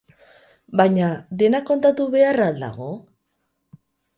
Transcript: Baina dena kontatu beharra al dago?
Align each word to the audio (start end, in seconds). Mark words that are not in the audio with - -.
Baina 0.81 1.09
dena 1.43 1.61
kontatu 1.69 2.09
beharra 2.17 2.51
al 2.53 2.59
dago? 2.65 2.89